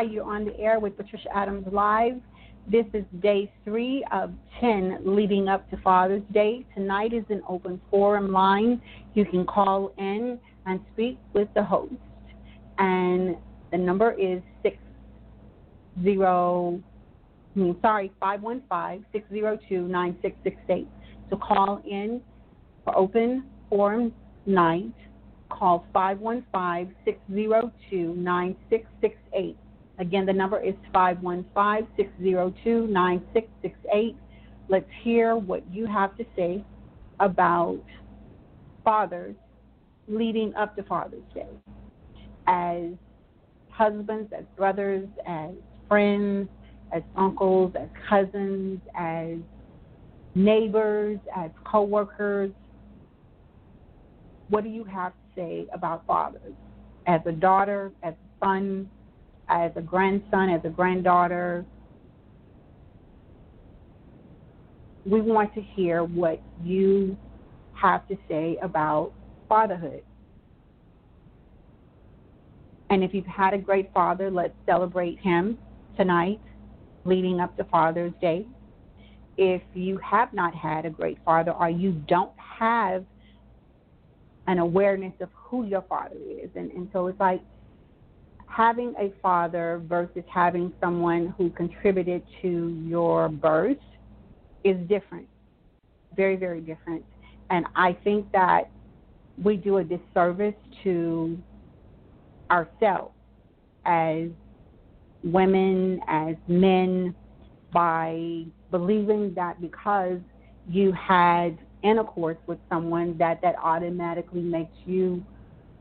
[0.00, 2.14] Hi, you're on the air with Patricia Adams Live.
[2.66, 6.64] This is day three of 10 leading up to Father's Day.
[6.74, 8.80] Tonight is an open forum line.
[9.12, 11.92] You can call in and speak with the host.
[12.78, 13.36] And
[13.72, 14.78] the number is 60,
[15.94, 16.82] I mean,
[17.52, 20.88] hmm, sorry, 515 602 9668.
[21.28, 22.22] So call in
[22.84, 24.14] for open forum
[24.46, 24.94] night.
[25.50, 29.58] Call 515 602 9668.
[30.00, 34.16] Again, the number is 515 602 9668.
[34.70, 36.64] Let's hear what you have to say
[37.20, 37.82] about
[38.82, 39.36] fathers
[40.08, 41.46] leading up to Father's Day.
[42.46, 42.84] As
[43.68, 45.50] husbands, as brothers, as
[45.86, 46.48] friends,
[46.92, 49.36] as uncles, as cousins, as
[50.34, 52.52] neighbors, as coworkers.
[54.48, 56.54] What do you have to say about fathers?
[57.06, 58.88] As a daughter, as a son,
[59.50, 61.64] as a grandson, as a granddaughter.
[65.04, 67.16] We want to hear what you
[67.74, 69.12] have to say about
[69.48, 70.02] fatherhood.
[72.90, 75.58] And if you've had a great father, let's celebrate him
[75.96, 76.40] tonight,
[77.04, 78.46] leading up to Father's Day.
[79.36, 83.04] If you have not had a great father or you don't have
[84.46, 87.40] an awareness of who your father is, and, and so it's like
[88.50, 93.78] having a father versus having someone who contributed to your birth
[94.64, 95.26] is different.
[96.16, 97.04] Very, very different.
[97.50, 98.70] And I think that
[99.42, 101.38] we do a disservice to
[102.50, 103.14] ourselves
[103.86, 104.28] as
[105.22, 107.14] women, as men,
[107.72, 110.18] by believing that because
[110.68, 115.24] you had intercourse with someone that that automatically makes you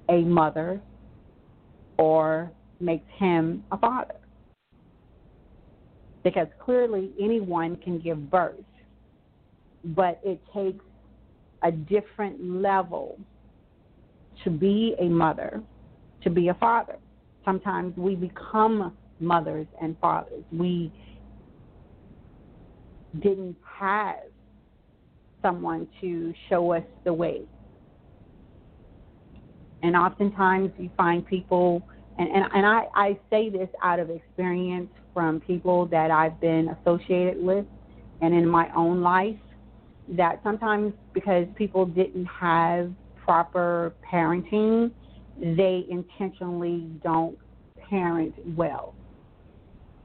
[0.10, 0.82] a mother
[1.98, 4.16] or makes him a father.
[6.24, 8.56] Because clearly anyone can give birth,
[9.84, 10.84] but it takes
[11.64, 13.18] a different level
[14.44, 15.62] to be a mother,
[16.24, 16.98] to be a father.
[17.46, 20.44] Sometimes we become mothers and fathers.
[20.52, 20.92] We
[23.20, 24.18] didn't have
[25.42, 27.42] someone to show us the way.
[29.82, 31.82] And oftentimes you find people
[32.20, 36.76] and, and, and I, I say this out of experience from people that I've been
[36.82, 37.66] associated with
[38.22, 39.38] and in my own life
[40.10, 44.92] that sometimes because people didn't have proper parenting,
[45.38, 47.38] they intentionally don't
[47.90, 48.94] parent well.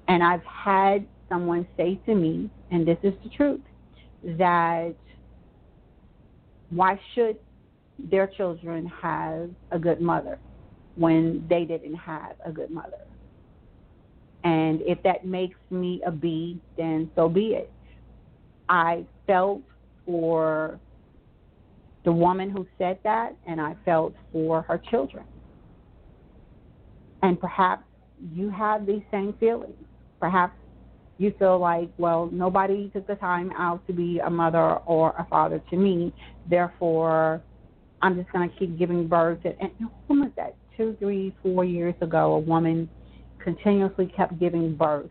[0.07, 3.61] And I've had someone say to me, and this is the truth,
[4.39, 4.95] that
[6.71, 7.39] why should
[7.99, 10.39] their children have a good mother?
[10.97, 12.99] When they didn't have a good mother.
[14.45, 17.73] And if that makes me a B, then so be it.
[18.69, 19.63] I felt
[20.05, 20.79] for
[22.05, 25.25] the woman who said that, and I felt for her children.
[27.23, 27.85] And perhaps
[28.35, 29.75] you have these same feelings.
[30.21, 30.55] Perhaps
[31.17, 35.27] you feel like, well, nobody took the time out to be a mother or a
[35.31, 36.13] father to me,
[36.51, 37.43] therefore
[38.03, 39.39] I'm just going to keep giving birth.
[39.45, 39.71] And, and
[40.09, 40.55] who was that?
[40.77, 42.89] Two, three, four years ago, a woman
[43.43, 45.11] continuously kept giving birth.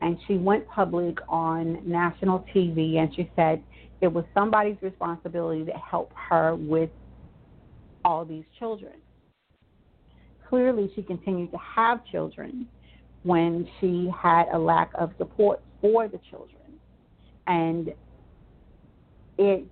[0.00, 3.62] And she went public on national TV and she said
[4.00, 6.90] it was somebody's responsibility to help her with
[8.04, 8.92] all these children.
[10.48, 12.68] Clearly, she continued to have children
[13.24, 16.62] when she had a lack of support for the children.
[17.48, 17.88] And
[19.38, 19.64] it,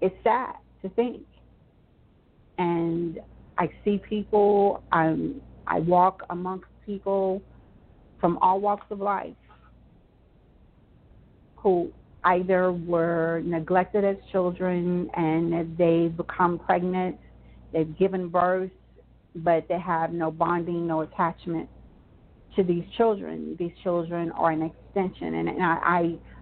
[0.00, 1.22] it's sad to think.
[2.62, 3.18] And
[3.58, 7.42] I see people, I'm, I walk amongst people
[8.20, 9.34] from all walks of life
[11.56, 11.90] who
[12.24, 17.18] either were neglected as children and they've become pregnant,
[17.72, 18.70] they've given birth,
[19.34, 21.68] but they have no bonding, no attachment
[22.54, 23.56] to these children.
[23.58, 25.34] These children are an extension.
[25.34, 25.78] And, and I,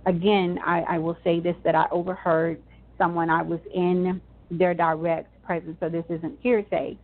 [0.05, 2.58] I, again, I, I will say this that I overheard
[2.99, 4.20] someone, I was in
[4.50, 6.98] their direct presence, so this isn't hearsay.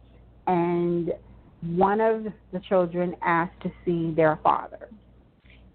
[0.47, 1.13] And
[1.63, 4.89] one of the children asked to see their father.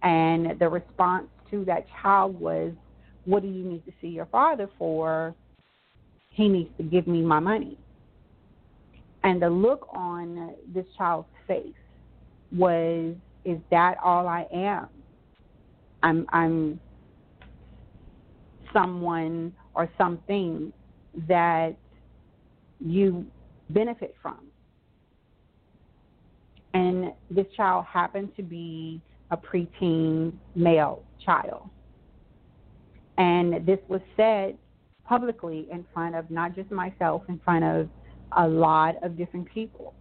[0.04, 2.72] And the response to that child was,
[3.26, 5.36] What do you need to see your father for?
[6.30, 7.78] He needs to give me my money.
[9.24, 11.74] And the look on this child's face
[12.52, 13.16] was,
[13.46, 14.88] Is that all I am?
[16.04, 16.80] I'm I'm
[18.74, 20.72] someone or something
[21.28, 21.76] that
[22.84, 23.26] you
[23.70, 24.40] benefit from.
[26.74, 31.70] And this child happened to be a preteen male child.
[33.18, 34.58] And this was said
[35.06, 37.90] publicly in front of not just myself, in front of
[38.38, 39.94] a lot of different people.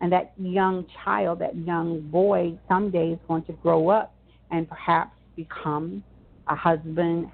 [0.00, 4.14] And that young child, that young boy, someday is going to grow up
[4.50, 6.02] and perhaps become
[6.48, 7.30] a husband,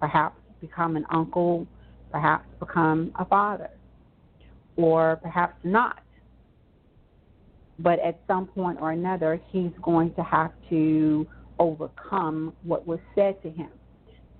[0.00, 1.66] perhaps become an uncle,
[2.10, 3.70] perhaps become a father,
[4.76, 6.00] or perhaps not.
[7.78, 11.26] But at some point or another, he's going to have to
[11.58, 13.70] overcome what was said to him.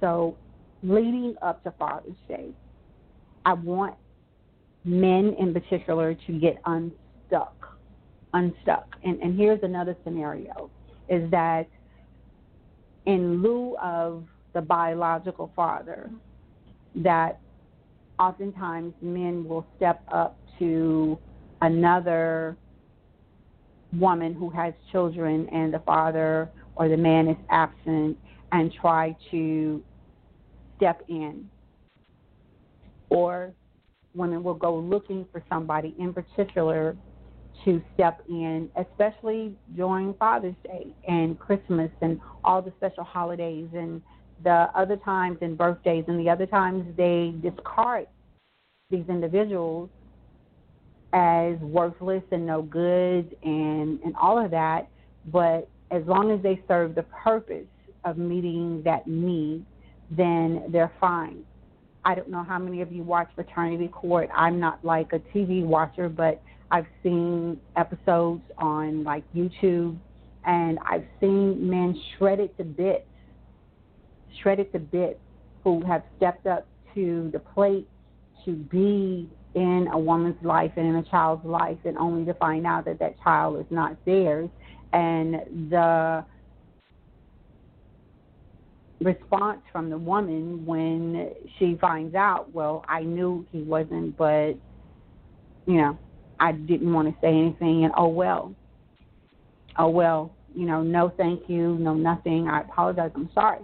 [0.00, 0.36] So,
[0.82, 2.50] leading up to Father's Day,
[3.46, 3.94] I want
[4.84, 7.78] men in particular to get unstuck.
[8.34, 8.96] Unstuck.
[9.04, 10.70] And, and here's another scenario
[11.08, 11.68] is that
[13.06, 14.24] in lieu of
[14.54, 16.10] the biological father,
[16.96, 17.40] that
[18.22, 21.18] oftentimes men will step up to
[21.60, 22.56] another
[23.98, 28.16] woman who has children and the father or the man is absent
[28.52, 29.82] and try to
[30.76, 31.50] step in.
[33.10, 33.52] Or
[34.14, 36.96] women will go looking for somebody in particular
[37.64, 44.00] to step in, especially during Father's Day and Christmas and all the special holidays and
[44.44, 48.06] the other times and birthdays and the other times they discard
[48.90, 49.88] these individuals
[51.12, 54.88] as worthless and no good and and all of that.
[55.30, 57.66] But as long as they serve the purpose
[58.04, 59.64] of meeting that need
[60.10, 61.42] then they're fine.
[62.04, 64.28] I don't know how many of you watch paternity court.
[64.36, 69.96] I'm not like a tv watcher but i've seen episodes on like youtube
[70.44, 73.06] and i've seen men shredded to bits
[74.40, 75.20] shredded to bits
[75.64, 77.88] who have stepped up to the plate
[78.44, 82.66] to be in a woman's life and in a child's life, and only to find
[82.66, 84.48] out that that child is not theirs.
[84.92, 86.24] And the
[89.00, 94.54] response from the woman when she finds out, well, I knew he wasn't, but,
[95.66, 95.98] you know,
[96.40, 98.54] I didn't want to say anything, and oh well.
[99.78, 102.48] Oh well, you know, no thank you, no nothing.
[102.48, 103.60] I apologize, I'm sorry.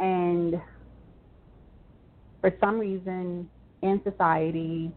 [0.00, 0.60] And
[2.40, 3.48] for some reason
[3.82, 4.90] in society,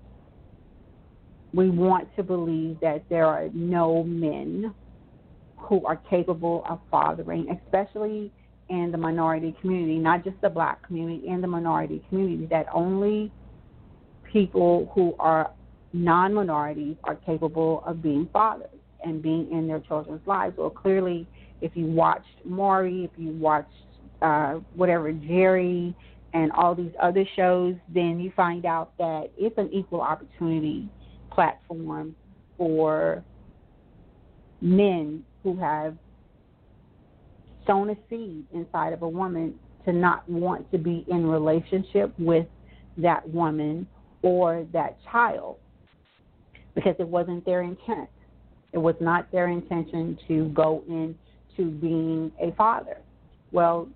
[1.54, 4.74] we want to believe that there are no men
[5.58, 8.32] who are capable of fathering, especially
[8.70, 13.32] in the minority community, not just the black community, in the minority community, that only
[14.32, 15.52] people who are
[15.92, 18.70] non minorities are capable of being fathers
[19.06, 20.56] and being in their children's lives.
[20.58, 21.28] Well, clearly,
[21.62, 23.70] if you watched Maury, if you watched
[24.24, 25.96] uh, whatever Jerry
[26.34, 30.90] and all these other shows, then you find out that it's an equal opportunity
[31.32, 32.16] platform
[32.58, 33.24] for
[34.62, 35.96] men who have
[37.68, 39.54] sown a seed inside of a woman
[39.86, 42.48] to not want to be in relationship with
[42.98, 43.86] that woman
[44.22, 45.58] or that child
[46.76, 48.10] because it wasn't their intent.
[48.72, 52.98] It was not their intention to go into being a father.
[53.52, 53.88] Well,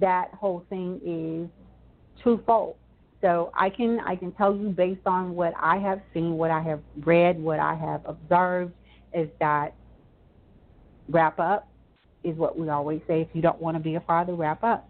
[0.00, 2.76] that whole thing is twofold.
[3.20, 6.60] So I can I can tell you based on what I have seen, what I
[6.62, 8.72] have read, what I have observed,
[9.14, 9.74] is that
[11.08, 11.68] wrap up
[12.24, 13.22] is what we always say.
[13.22, 14.88] If you don't want to be a father, wrap up.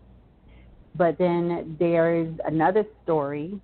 [0.97, 3.61] But then there is another story,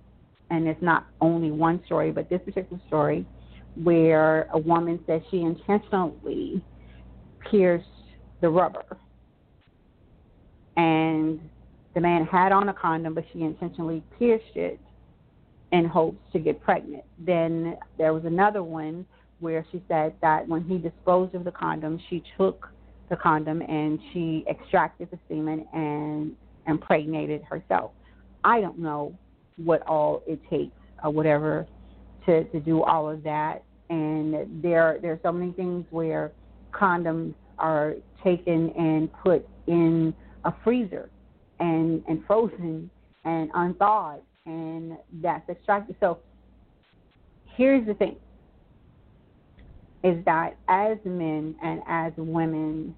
[0.49, 3.25] and it's not only one story, but this particular story,
[3.75, 6.63] where a woman says she intentionally
[7.49, 7.87] pierced
[8.41, 8.85] the rubber
[10.77, 11.39] and
[11.93, 14.79] the man had on a condom, but she intentionally pierced it
[15.71, 17.03] in hopes to get pregnant.
[17.19, 19.05] Then there was another one
[19.39, 22.69] where she said that when he disposed of the condom, she took
[23.09, 26.31] the condom and she extracted the semen and
[26.67, 27.91] impregnated herself.
[28.43, 29.17] I don't know
[29.57, 31.67] what all it takes or whatever
[32.25, 33.63] to to do all of that.
[33.89, 36.31] And there there are so many things where
[36.71, 40.13] condoms are taken and put in
[40.45, 41.09] a freezer
[41.59, 42.89] and and frozen
[43.25, 45.95] and unthawed and that's extracted.
[45.99, 46.19] So
[47.55, 48.15] here's the thing
[50.03, 52.95] is that as men and as women,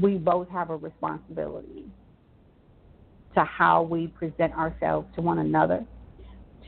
[0.00, 1.84] we both have a responsibility
[3.34, 5.84] to how we present ourselves to one another,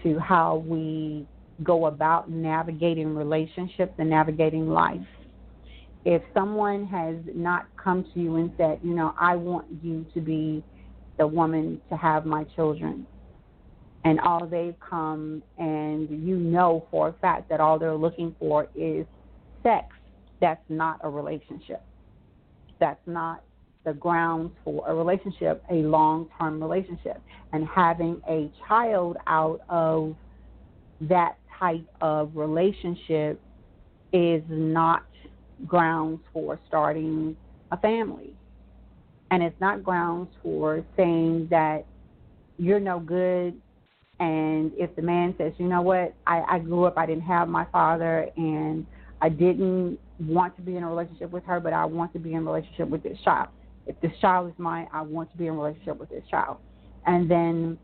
[0.02, 1.26] to how we
[1.64, 5.00] go about navigating relationships and navigating life.
[6.10, 10.22] If someone has not come to you and said, you know, I want you to
[10.22, 10.64] be
[11.18, 13.06] the woman to have my children,
[14.04, 18.68] and all they've come and you know for a fact that all they're looking for
[18.74, 19.04] is
[19.62, 19.84] sex,
[20.40, 21.82] that's not a relationship.
[22.80, 23.44] That's not
[23.84, 27.20] the grounds for a relationship, a long term relationship.
[27.52, 30.16] And having a child out of
[31.02, 33.38] that type of relationship
[34.14, 35.02] is not
[35.66, 37.36] grounds for starting
[37.72, 38.34] a family.
[39.30, 41.84] And it's not grounds for saying that
[42.56, 43.60] you're no good
[44.20, 47.48] and if the man says, you know what, I, I grew up, I didn't have
[47.48, 48.84] my father, and
[49.20, 52.34] I didn't want to be in a relationship with her, but I want to be
[52.34, 53.48] in a relationship with this child.
[53.86, 56.58] If this child is mine, I want to be in a relationship with this child.
[57.06, 57.78] And then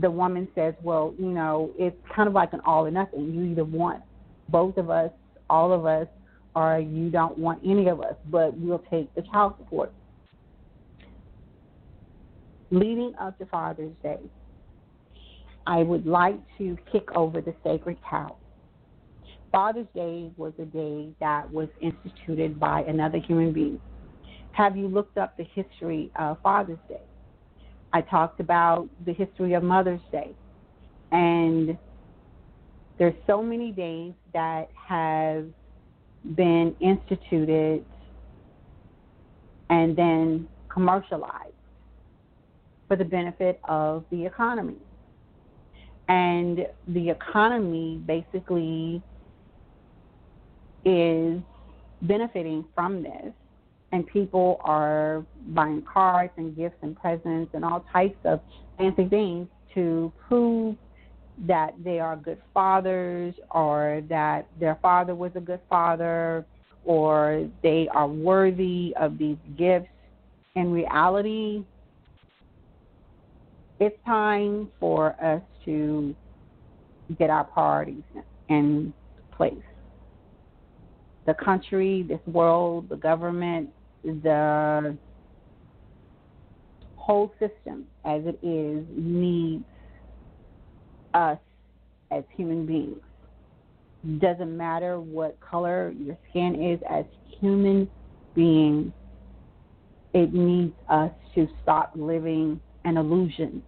[0.00, 3.32] the woman says, well, you know, it's kind of like an all or nothing.
[3.32, 4.02] You either want
[4.48, 5.10] both of us,
[5.50, 6.06] all of us,
[6.56, 9.92] or you don't want any of us, but we'll take the child support.
[12.70, 14.18] Leading up to Father's Day,
[15.66, 18.36] I would like to kick over the sacred cow.
[19.52, 23.78] Father's Day was a day that was instituted by another human being.
[24.52, 27.02] Have you looked up the history of Father's Day?
[27.92, 30.30] I talked about the history of Mother's Day.
[31.12, 31.76] And
[32.98, 35.46] there's so many days that have
[36.34, 37.84] been instituted
[39.70, 41.52] and then commercialized
[42.88, 44.76] for the benefit of the economy.
[46.08, 49.02] And the economy basically
[50.84, 51.40] is
[52.02, 53.32] benefiting from this.
[53.92, 58.40] And people are buying cards and gifts and presents and all types of
[58.78, 60.76] fancy things to prove
[61.46, 66.46] that they are good fathers or that their father was a good father
[66.84, 69.88] or they are worthy of these gifts.
[70.54, 71.64] In reality,
[73.80, 76.14] it's time for us to
[77.18, 78.04] get our priorities
[78.48, 78.94] in
[79.36, 79.54] place.
[81.26, 83.68] The country, this world, the government,
[84.04, 84.96] the
[86.94, 89.64] whole system as it is needs
[91.16, 91.38] us
[92.10, 93.00] as human beings.
[94.20, 97.04] Doesn't matter what color your skin is, as
[97.40, 97.90] human
[98.34, 98.92] beings,
[100.14, 103.62] it needs us to stop living an illusion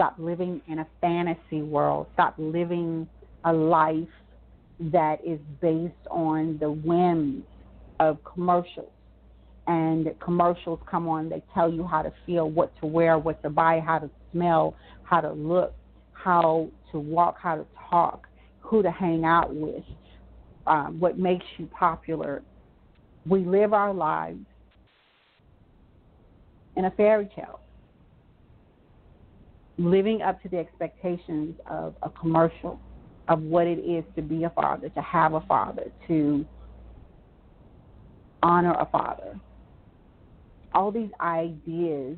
[0.00, 2.06] Stop living in a fantasy world.
[2.14, 3.06] Stop living
[3.44, 4.08] a life
[4.80, 7.42] that is based on the whims
[7.98, 8.88] of commercials.
[9.66, 13.50] And commercials come on, they tell you how to feel, what to wear, what to
[13.50, 15.74] buy, how to smell, how to look,
[16.22, 18.26] how to walk, how to talk,
[18.60, 19.84] who to hang out with,
[20.66, 22.42] um, what makes you popular.
[23.28, 24.40] We live our lives
[26.76, 27.60] in a fairy tale
[29.80, 32.78] living up to the expectations of a commercial
[33.28, 36.44] of what it is to be a father, to have a father, to
[38.42, 39.38] honor a father.
[40.74, 42.16] All these ideas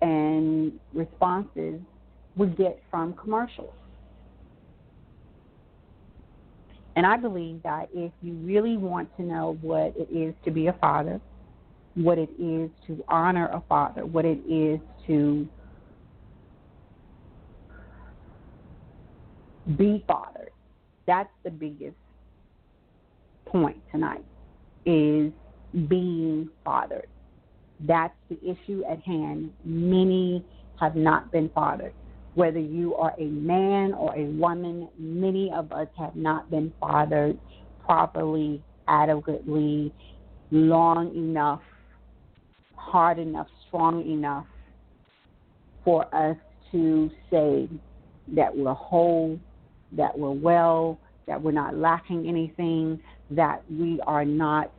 [0.00, 1.80] and responses
[2.36, 3.74] we get from commercials.
[6.94, 10.66] And I believe that if you really want to know what it is to be
[10.66, 11.20] a father,
[11.94, 15.46] what it is to honor a father, what it is to
[19.76, 20.50] be fathered.
[21.06, 21.96] That's the biggest
[23.46, 24.24] point tonight
[24.84, 25.32] is
[25.88, 27.06] being fathered.
[27.80, 29.52] That's the issue at hand.
[29.64, 30.44] Many
[30.78, 31.94] have not been fathered.
[32.34, 37.38] Whether you are a man or a woman, many of us have not been fathered
[37.84, 39.92] properly, adequately,
[40.50, 41.60] long enough,
[42.74, 44.46] hard enough, strong enough
[45.84, 46.36] for us
[46.70, 47.68] to say,
[48.28, 49.38] that we're whole,
[49.90, 54.72] that we're well, that we're not lacking anything, that we are not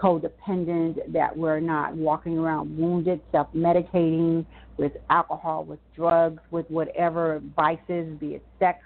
[0.00, 4.46] codependent, that we're not walking around wounded, self medicating
[4.78, 8.78] with alcohol, with drugs, with whatever vices, be it sex,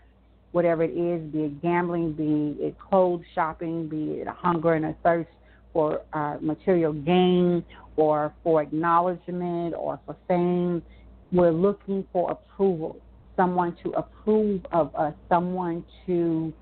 [0.52, 4.86] whatever it is, be it gambling, be it clothes shopping, be it a hunger and
[4.86, 5.30] a thirst
[5.72, 7.64] for uh, material gain
[7.96, 10.82] or for acknowledgement or for fame.
[11.30, 12.96] We're looking for approval,
[13.36, 16.52] someone to approve of us, someone to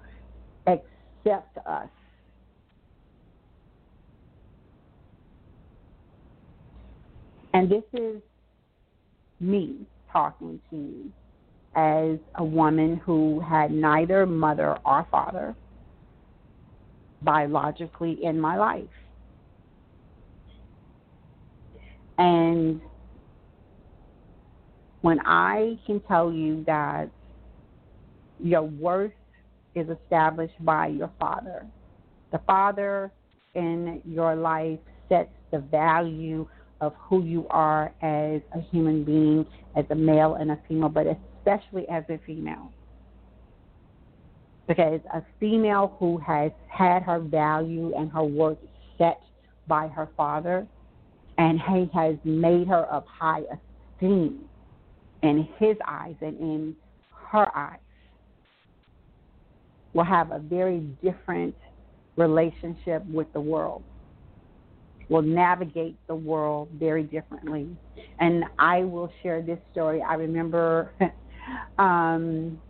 [0.67, 1.89] accept us.
[7.53, 8.23] And this is
[9.41, 11.13] me talking to you
[11.75, 15.55] as a woman who had neither mother or father
[17.23, 18.85] biologically in my life.
[22.19, 22.81] And
[25.03, 27.09] when I can tell you that
[28.39, 29.13] your worth
[29.75, 31.67] is established by your father,
[32.33, 33.11] the father
[33.55, 34.79] in your life
[35.09, 36.47] sets the value
[36.81, 39.47] of who you are as a human being,
[39.77, 42.73] as a male and a female, but especially as a female.
[44.67, 48.59] Because a female who has had her value and her worth
[48.99, 49.21] set
[49.67, 50.67] by her father
[51.39, 54.41] and he has made her of high esteem
[55.23, 56.77] in his eyes and in
[57.31, 57.79] her eyes
[59.95, 61.55] will have a very different
[62.17, 63.83] relationship with the world
[65.11, 67.69] will navigate the world very differently.
[68.21, 70.01] And I will share this story.
[70.01, 70.95] I remember
[71.79, 72.63] um,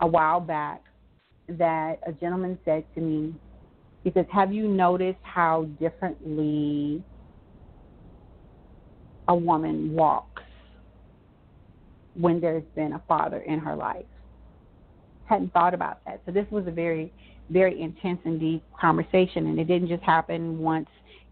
[0.00, 0.82] a while back
[1.48, 3.34] that a gentleman said to me,
[4.02, 7.02] he says, Have you noticed how differently
[9.28, 10.42] a woman walks
[12.14, 14.04] when there's been a father in her life?
[15.24, 16.20] Hadn't thought about that.
[16.26, 17.12] So this was a very,
[17.48, 20.88] very intense and deep conversation, and it didn't just happen once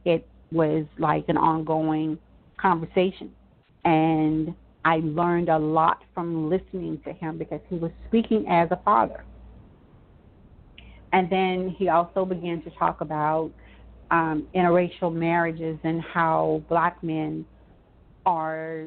[0.07, 2.19] it was like an ongoing
[2.57, 3.31] conversation.
[3.85, 8.81] And I learned a lot from listening to him because he was speaking as a
[8.85, 9.25] father.
[11.13, 13.51] And then he also began to talk about
[14.11, 17.45] um, interracial marriages and how black men
[18.25, 18.87] are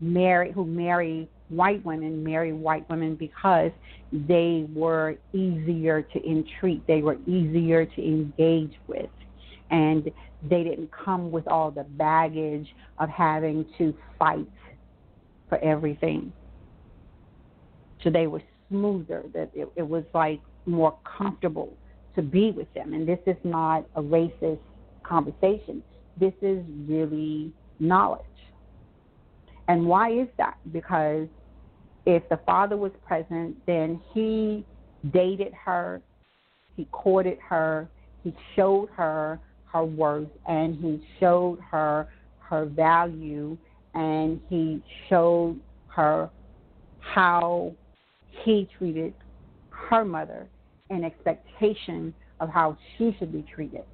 [0.00, 3.70] married who marry white women marry white women because
[4.12, 9.08] they were easier to entreat, they were easier to engage with
[9.70, 10.10] and
[10.48, 14.48] they didn't come with all the baggage of having to fight
[15.48, 16.32] for everything.
[18.02, 21.72] So they were smoother, that it, it was like more comfortable
[22.14, 22.92] to be with them.
[22.94, 24.58] And this is not a racist
[25.02, 25.82] conversation.
[26.18, 28.22] This is really knowledge.
[29.68, 30.56] And why is that?
[30.72, 31.28] Because
[32.06, 34.64] if the father was present, then he
[35.12, 36.00] dated her,
[36.76, 37.88] he courted her,
[38.22, 39.40] he showed her
[39.72, 43.56] her worth and he showed her her value
[43.94, 46.30] and he showed her
[47.00, 47.72] how
[48.44, 49.14] he treated
[49.70, 50.46] her mother
[50.90, 53.84] in expectation of how she should be treated.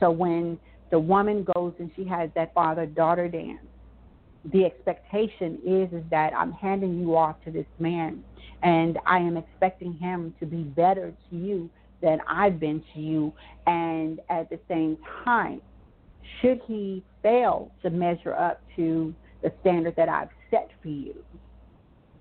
[0.00, 0.58] So when
[0.90, 3.60] the woman goes and she has that father daughter dance,
[4.52, 8.24] the expectation is is that I'm handing you off to this man
[8.62, 11.68] and I am expecting him to be better to you
[12.00, 13.32] than I've been to you.
[13.66, 15.60] And at the same time,
[16.40, 21.14] should he fail to measure up to the standard that I've set for you,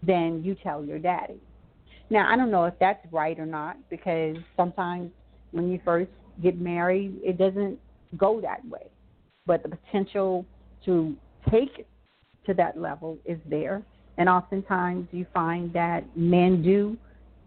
[0.03, 1.39] then you tell your daddy.
[2.09, 5.11] Now, I don't know if that's right or not because sometimes
[5.51, 6.11] when you first
[6.41, 7.79] get married, it doesn't
[8.15, 8.87] go that way.
[9.45, 10.45] But the potential
[10.85, 11.15] to
[11.49, 11.87] take
[12.45, 13.81] to that level is there.
[14.17, 16.97] And oftentimes you find that men do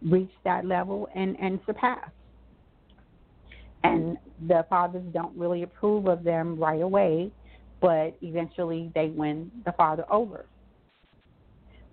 [0.03, 2.11] reach that level and, and surpass
[3.85, 4.17] and
[4.49, 7.31] the fathers don't really approve of them right away,
[7.81, 10.47] but eventually they win the father over.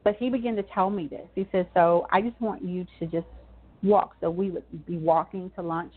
[0.04, 1.28] But he began to tell me this.
[1.36, 3.28] He said, So I just want you to just
[3.84, 4.16] walk.
[4.22, 5.94] So we would be walking to lunch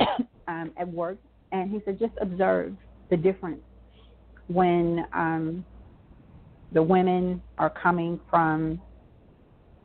[0.48, 1.18] um, at work,
[1.52, 2.74] and he said, Just observe
[3.10, 3.62] the difference
[4.48, 5.64] when um,
[6.72, 8.80] the women are coming from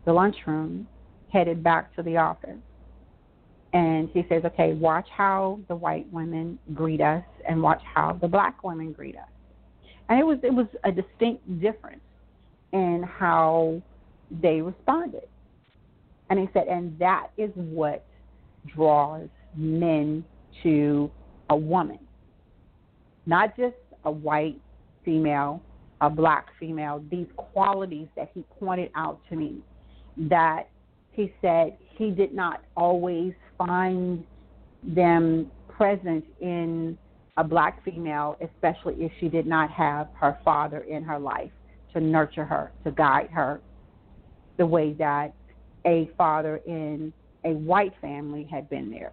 [0.05, 0.87] the lunchroom
[1.31, 2.59] headed back to the office
[3.73, 8.27] and he says, okay, watch how the white women greet us and watch how the
[8.27, 9.27] black women greet us.
[10.09, 12.01] And it was it was a distinct difference
[12.71, 13.81] in how
[14.41, 15.27] they responded.
[16.29, 18.05] And he said, and that is what
[18.67, 20.23] draws men
[20.61, 21.09] to
[21.49, 21.99] a woman.
[23.25, 24.59] Not just a white
[25.03, 25.61] female,
[26.01, 29.57] a black female, these qualities that he pointed out to me
[30.17, 30.69] that
[31.11, 33.33] he said he did not always
[33.65, 34.23] find
[34.83, 36.97] them present in
[37.37, 41.51] a black female, especially if she did not have her father in her life
[41.93, 43.59] to nurture her, to guide her
[44.57, 45.33] the way that
[45.85, 47.11] a father in
[47.43, 49.11] a white family had been there.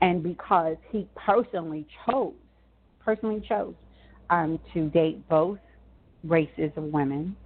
[0.00, 2.34] And because he personally chose,
[3.04, 3.74] personally chose
[4.30, 5.58] um, to date both
[6.22, 7.36] races of women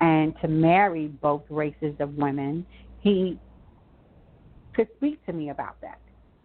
[0.00, 2.64] and to marry both races of women,
[3.00, 3.38] he
[4.74, 5.98] could speak to me about that.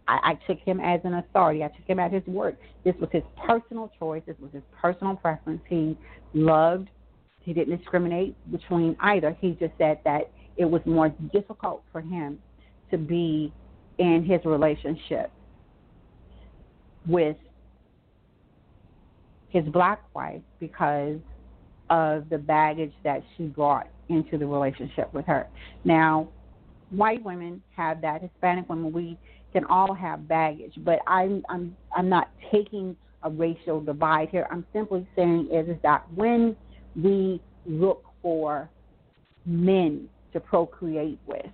[0.08, 1.64] I, I took him as an authority.
[1.64, 2.58] I took him at his word.
[2.84, 4.24] This was his personal choice.
[4.26, 5.62] This was his personal preference.
[5.70, 5.98] He
[6.34, 6.90] loved.
[7.40, 9.38] He didn't discriminate between either.
[9.40, 12.40] He just said that it was more difficult for him
[12.92, 13.52] to be
[13.98, 15.32] in his relationship
[17.08, 17.38] with
[19.50, 21.20] his black wife because
[21.90, 25.48] of the baggage that she brought into the relationship with her.
[25.84, 26.28] Now,
[26.96, 29.18] white women have that, Hispanic women, we
[29.52, 34.48] can all have baggage, but I'm I'm I'm not taking a racial divide here.
[34.52, 36.56] I'm simply saying is, is that when
[36.96, 38.70] we look for
[39.46, 41.46] men to procreate with,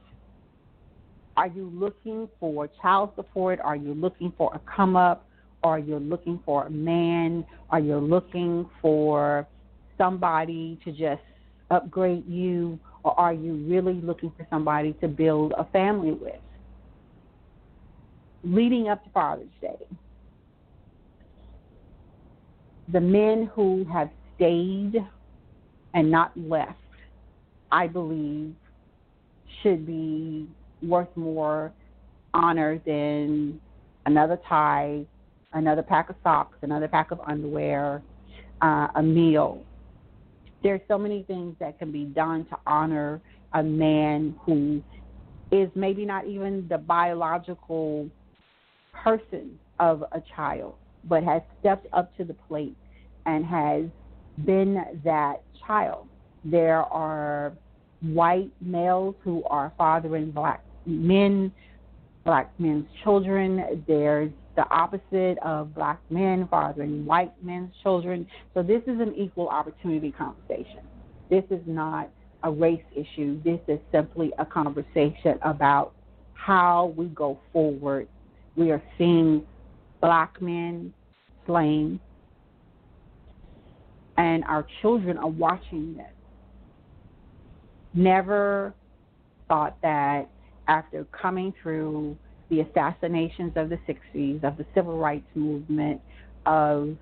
[1.37, 3.59] are you looking for child support?
[3.63, 5.25] Are you looking for a come up?
[5.63, 7.45] Are you looking for a man?
[7.69, 9.47] Are you looking for
[9.97, 11.21] somebody to just
[11.69, 12.79] upgrade you?
[13.03, 16.35] Or are you really looking for somebody to build a family with?
[18.43, 19.77] leading up to Father's Day,
[22.91, 24.95] the men who have stayed
[25.93, 26.77] and not left,
[27.71, 28.55] I believe,
[29.61, 30.47] should be
[30.81, 31.71] worth more
[32.33, 33.59] honor than
[34.05, 35.05] another tie,
[35.53, 38.01] another pack of socks, another pack of underwear,
[38.61, 39.63] uh, a meal.
[40.63, 43.21] There's so many things that can be done to honor
[43.53, 44.81] a man who
[45.51, 48.09] is maybe not even the biological
[48.93, 52.75] person of a child, but has stepped up to the plate
[53.25, 53.85] and has
[54.45, 56.07] been that child.
[56.43, 57.53] There are
[58.01, 61.51] white males who are fathering black men,
[62.29, 63.83] black men's children.
[63.87, 68.27] There's the opposite of black men fathering white men's children.
[68.53, 70.81] So this is an equal opportunity conversation.
[71.31, 72.11] This is not
[72.43, 73.41] a race issue.
[73.41, 75.93] This is simply a conversation about
[76.35, 78.07] how we go forward
[78.55, 79.41] we are seeing
[79.99, 80.93] black men
[81.47, 81.99] slain,
[84.17, 86.05] and our children are watching this.
[87.95, 88.75] Never
[89.47, 90.29] thought that
[90.69, 92.15] after coming through
[92.49, 95.99] the assassinations of the 60s, of the civil rights movement,
[96.45, 96.95] of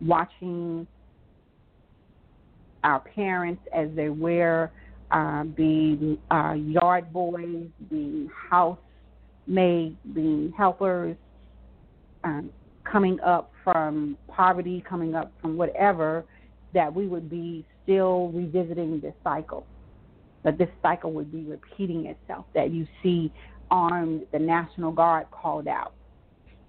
[0.00, 0.86] watching
[2.82, 4.70] our parents as they were
[5.10, 8.78] uh, being uh, yard boys, being house
[9.46, 11.16] being helpers
[12.24, 12.48] um,
[12.90, 16.24] coming up from poverty, coming up from whatever,
[16.72, 19.66] that we would be still revisiting this cycle.
[20.44, 23.32] That this cycle would be repeating itself, that you see
[23.70, 25.94] armed, the National Guard called out,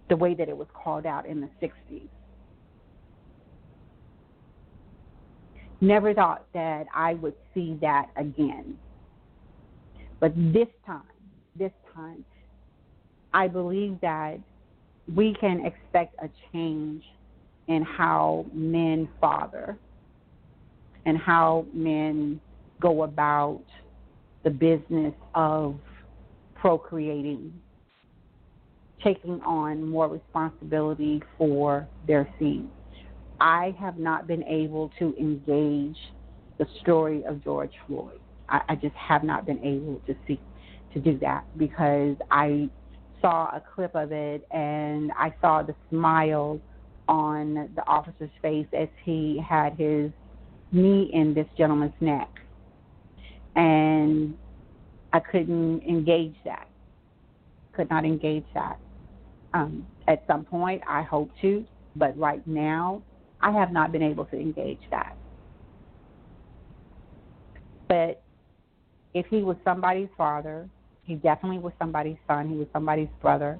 [0.09, 2.07] the way that it was called out in the 60s.
[5.81, 8.77] Never thought that I would see that again.
[10.19, 11.01] But this time,
[11.55, 12.23] this time,
[13.33, 14.39] I believe that
[15.13, 17.03] we can expect a change
[17.67, 19.77] in how men father
[21.05, 22.39] and how men
[22.81, 23.63] go about
[24.43, 25.79] the business of
[26.55, 27.53] procreating,
[29.03, 32.67] taking on more responsibility for their seed.
[33.39, 35.97] I have not been able to engage
[36.57, 38.19] the story of George Floyd.
[38.49, 40.39] I, I just have not been able to see
[40.93, 42.69] to do that because I
[43.21, 46.59] saw a clip of it and I saw the smile
[47.07, 50.11] on the officer's face as he had his
[50.71, 52.29] knee in this gentleman's neck.
[53.55, 54.35] And
[55.13, 56.67] I couldn't engage that.
[57.73, 58.77] Could not engage that.
[59.53, 61.65] Um, at some point, I hope to,
[61.95, 63.01] but right now,
[63.41, 65.15] I have not been able to engage that.
[67.87, 68.21] But
[69.13, 70.67] if he was somebody's father,
[71.03, 72.49] he definitely was somebody's son.
[72.49, 73.59] He was somebody's brother,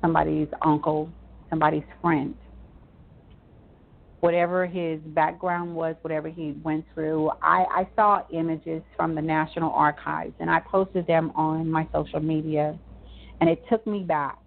[0.00, 1.10] somebody's uncle,
[1.50, 2.34] somebody's friend.
[4.26, 9.72] Whatever his background was, whatever he went through, I, I saw images from the National
[9.72, 12.78] Archives and I posted them on my social media.
[13.40, 14.38] And it took me back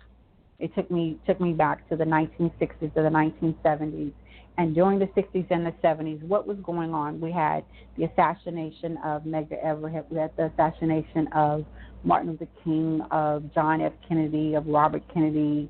[0.60, 4.14] It took me took me back to the 1960s to the 1970s.
[4.58, 7.22] And during the 60s and the 70s, what was going on?
[7.22, 7.64] We had
[7.98, 10.04] the assassination of Medgar Evers.
[10.12, 11.66] We had the assassination of
[12.04, 13.94] Martin Luther King, of John F.
[14.08, 15.70] Kennedy, of Robert Kennedy,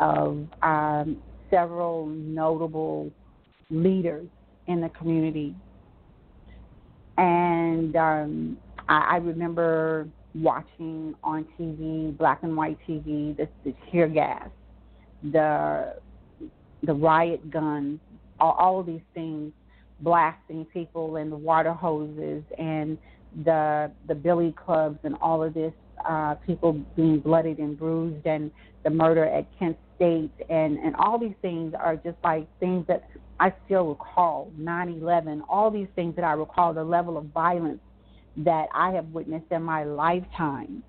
[0.00, 1.18] of um,
[1.50, 3.12] several notable
[3.70, 4.26] leaders
[4.66, 5.54] in the community.
[7.18, 14.08] And um, I, I remember watching on TV, black and white TV, the, the tear
[14.08, 14.48] gas,
[15.32, 15.94] the
[16.82, 18.00] the riot guns,
[18.38, 19.52] all, all of these things,
[20.00, 22.96] blasting people and the water hoses and
[23.44, 25.72] the the billy clubs and all of this,
[26.08, 28.50] uh, people being bloodied and bruised and
[28.82, 33.10] the murder at Kent State and and all these things are just like things that
[33.40, 34.52] I still recall.
[34.60, 37.80] 9/11, all these things that I recall, the level of violence
[38.36, 40.84] that I have witnessed in my lifetime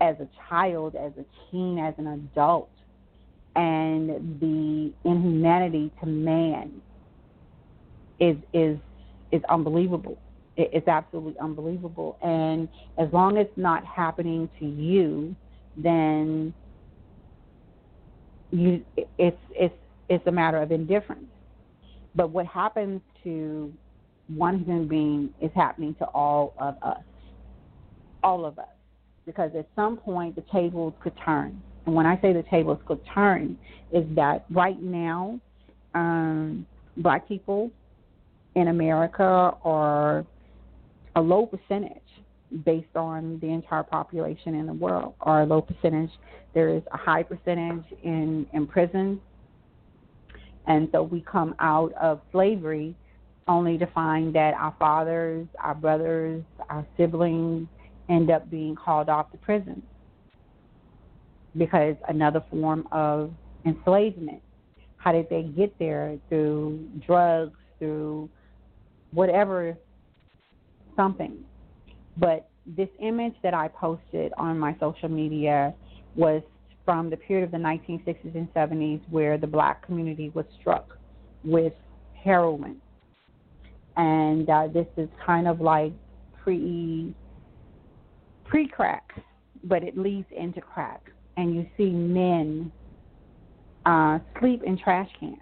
[0.00, 2.70] as a child, as a teen, as an adult,
[3.56, 6.80] and the inhumanity to man
[8.20, 8.78] is is
[9.32, 10.18] is unbelievable.
[10.56, 12.18] It's absolutely unbelievable.
[12.22, 15.34] And as long as it's not happening to you,
[15.76, 16.54] then
[18.50, 18.84] you
[19.18, 19.74] it's it's
[20.08, 21.26] it's a matter of indifference.
[22.14, 23.72] But what happens to
[24.28, 27.02] one human being is happening to all of us.
[28.22, 28.66] All of us.
[29.26, 31.60] Because at some point the tables could turn.
[31.86, 33.58] And when I say the tables could turn,
[33.92, 35.40] is that right now,
[35.94, 37.70] um, black people
[38.54, 40.24] in America are
[41.16, 41.98] a low percentage
[42.64, 46.10] based on the entire population in the world, are a low percentage.
[46.54, 49.20] There is a high percentage in, in prison.
[50.66, 52.94] And so we come out of slavery
[53.48, 57.66] only to find that our fathers, our brothers, our siblings
[58.08, 59.82] end up being called off to prison
[61.56, 63.32] because another form of
[63.66, 64.42] enslavement.
[64.96, 66.16] How did they get there?
[66.28, 68.30] Through drugs, through
[69.12, 69.76] whatever,
[70.96, 71.38] something.
[72.16, 75.74] But this image that I posted on my social media
[76.14, 76.42] was
[76.84, 80.98] from the period of the 1960s and 70s where the black community was struck
[81.44, 81.72] with
[82.14, 82.76] heroin.
[83.96, 85.92] And uh, this is kind of like
[86.42, 87.14] pre
[88.44, 89.04] pre crack,
[89.64, 91.02] but it leads into crack,
[91.36, 92.72] and you see men
[93.84, 95.36] uh, sleep in trash cans,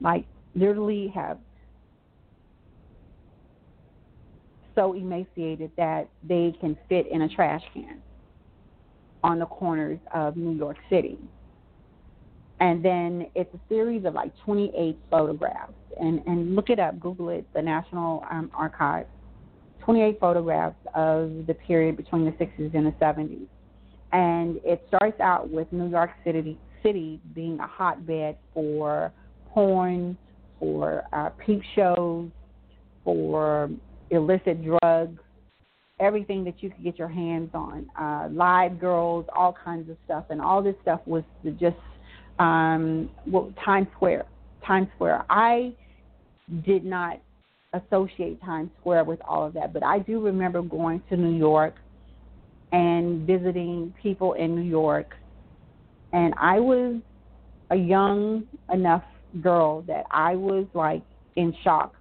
[0.00, 1.38] like literally have
[4.74, 8.02] so emaciated that they can fit in a trash can
[9.24, 11.18] on the corners of New York City.
[12.60, 17.30] And then it's a series of like 28 photographs and, and look it up, Google
[17.30, 19.08] it, the National um, Archives.
[19.80, 23.46] 28 photographs of the period between the 60s and the 70s.
[24.12, 29.12] And it starts out with New York City, City being a hotbed for
[29.50, 30.16] porn,
[30.58, 32.30] for uh, peep shows,
[33.04, 33.70] for
[34.10, 35.20] illicit drugs,
[36.00, 40.24] everything that you could get your hands on, uh, live girls, all kinds of stuff.
[40.30, 41.22] And all this stuff was
[41.58, 41.76] just
[42.38, 44.26] um, well, Times Square.
[44.66, 45.24] Times Square.
[45.30, 45.74] I
[46.64, 47.20] did not
[47.72, 51.74] associate Times Square with all of that, but I do remember going to New York
[52.72, 55.14] and visiting people in New York,
[56.12, 57.00] and I was
[57.70, 59.04] a young enough
[59.42, 61.02] girl that I was like
[61.36, 61.94] in shock.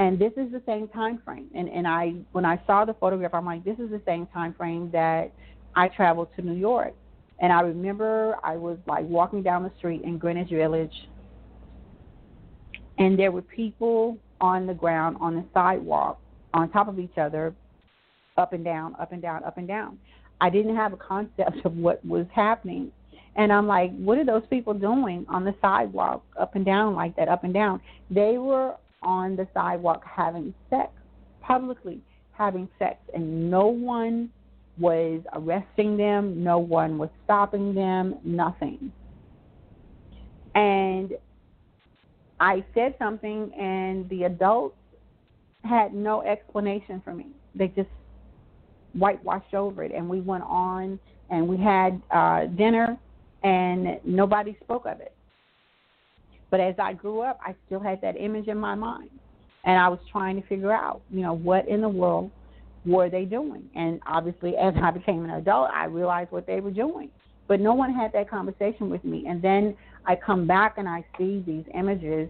[0.00, 1.48] And this is the same time frame.
[1.54, 4.54] And and I when I saw the photograph, I'm like, this is the same time
[4.54, 5.32] frame that
[5.76, 6.94] I traveled to New York.
[7.40, 10.94] And I remember I was like walking down the street in Greenwich Village
[13.00, 16.20] and there were people on the ground on the sidewalk
[16.54, 17.54] on top of each other
[18.36, 19.98] up and down up and down up and down
[20.40, 22.92] i didn't have a concept of what was happening
[23.36, 27.16] and i'm like what are those people doing on the sidewalk up and down like
[27.16, 30.90] that up and down they were on the sidewalk having sex
[31.40, 32.00] publicly
[32.32, 34.30] having sex and no one
[34.78, 38.92] was arresting them no one was stopping them nothing
[40.54, 41.12] and
[42.40, 44.76] I said something, and the adults
[45.62, 47.26] had no explanation for me.
[47.54, 47.90] They just
[48.94, 52.98] whitewashed over it, and we went on and we had uh, dinner,
[53.44, 55.14] and nobody spoke of it.
[56.50, 59.10] But as I grew up, I still had that image in my mind,
[59.64, 62.30] and I was trying to figure out, you know, what in the world
[62.84, 63.62] were they doing?
[63.74, 67.10] And obviously, as I became an adult, I realized what they were doing.
[67.46, 69.26] But no one had that conversation with me.
[69.28, 72.28] And then I come back and I see these images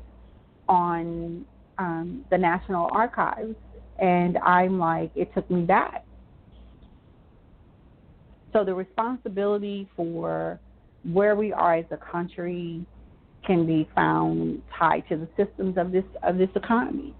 [0.68, 1.44] on
[1.78, 3.54] um, the National Archives,
[3.98, 6.04] and I'm like, it took me back.
[8.52, 10.60] So the responsibility for
[11.12, 12.84] where we are as a country
[13.50, 17.12] can be found tied to the systems of this of this economy.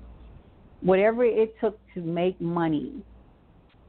[0.81, 3.03] Whatever it took to make money,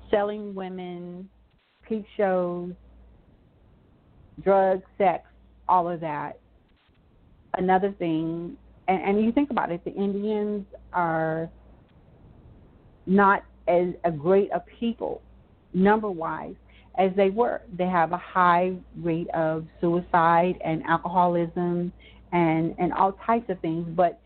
[0.10, 1.30] selling women,
[1.88, 2.72] peep shows,
[4.44, 5.24] drugs, sex,
[5.70, 6.40] all of that.
[7.60, 11.48] Another thing, and, and you think about it, the Indians are
[13.06, 15.22] not as a great a people,
[15.76, 16.56] number wise,
[16.98, 17.62] as they were.
[17.78, 21.94] They have a high rate of suicide and alcoholism
[22.32, 24.20] and and all types of things, but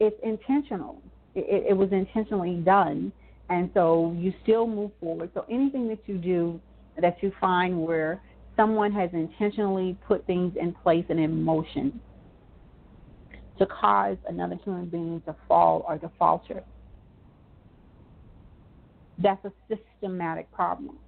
[0.00, 1.02] it's intentional.
[1.34, 3.12] It, it was intentionally done,
[3.48, 5.30] and so you still move forward.
[5.34, 6.60] So anything that you do
[7.00, 8.22] that you find where
[8.56, 12.00] someone has intentionally put things in place and in motion
[13.58, 16.62] to cause another human being to fall or to falter.
[19.18, 20.98] That's a systematic problem.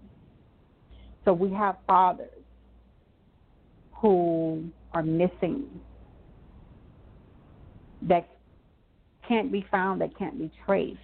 [1.25, 2.31] So we have fathers
[4.01, 5.65] who are missing
[8.03, 8.29] that
[9.27, 10.99] can't be found, that can't be traced,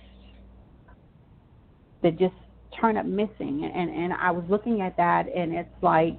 [2.03, 2.35] that just
[2.81, 3.71] turn up missing.
[3.75, 6.17] And, and I was looking at that, and it's like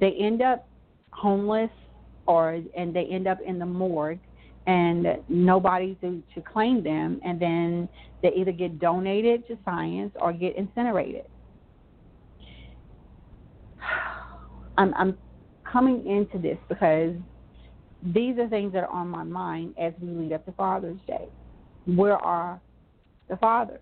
[0.00, 0.68] they end up
[1.12, 1.70] homeless
[2.26, 4.20] or and they end up in the morgue
[4.66, 7.88] and nobody to, to claim them and then
[8.22, 11.24] they either get donated to science or get incinerated.
[14.78, 15.16] I'm I'm
[15.70, 17.14] coming into this because
[18.02, 21.28] these are things that are on my mind as we lead up to Father's Day.
[21.86, 22.60] Where are
[23.28, 23.80] the fathers?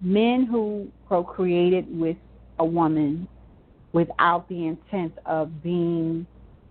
[0.00, 2.16] Men who procreated with
[2.58, 3.28] a woman
[3.92, 6.26] without the intent of being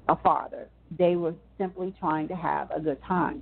[0.09, 0.67] a father.
[0.97, 3.41] They were simply trying to have a good time.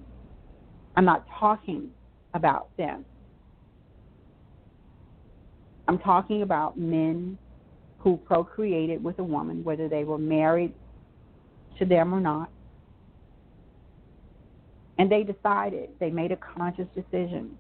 [0.96, 1.90] I'm not talking
[2.34, 3.06] about them.
[5.88, 7.38] I'm talking about men
[8.00, 10.74] who procreated with a woman, whether they were married
[11.82, 12.50] to them or not.
[14.98, 17.58] And they decided, they made a conscious decision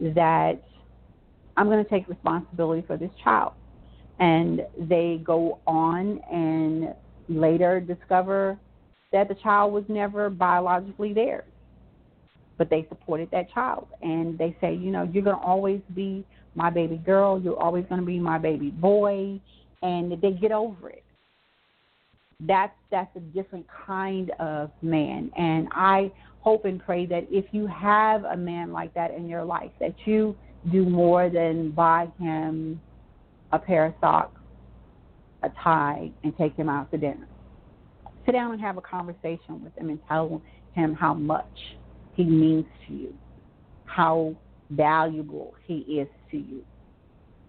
[0.00, 0.60] that
[1.56, 3.52] I'm going to take responsibility for this child
[4.18, 6.94] and they go on and
[7.28, 8.58] later discover
[9.12, 11.44] that the child was never biologically theirs.
[12.58, 16.24] But they supported that child and they say, you know, you're going to always be
[16.54, 19.40] my baby girl, you're always going to be my baby boy,
[19.82, 21.04] and they get over it.
[22.46, 27.66] That's that's a different kind of man, and I hope and pray that if you
[27.68, 30.36] have a man like that in your life, that you
[30.72, 32.80] do more than buy him
[33.52, 34.40] a pair of socks,
[35.42, 37.28] a tie, and take him out to dinner.
[38.26, 40.42] Sit down and have a conversation with him and tell
[40.74, 41.44] him how much
[42.14, 43.14] he means to you,
[43.84, 44.34] how
[44.70, 46.64] valuable he is to you.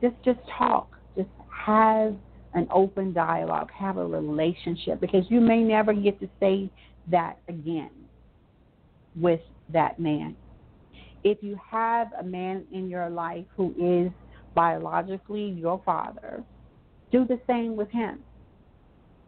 [0.01, 0.89] Just just talk.
[1.15, 1.29] Just
[1.65, 2.15] have
[2.53, 6.69] an open dialogue, have a relationship because you may never get to say
[7.09, 7.89] that again
[9.15, 10.35] with that man.
[11.23, 14.11] If you have a man in your life who is
[14.53, 16.43] biologically your father,
[17.11, 18.19] do the same with him.